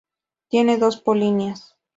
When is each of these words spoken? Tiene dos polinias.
Tiene 0.49 0.79
dos 0.79 0.97
polinias. 0.99 1.77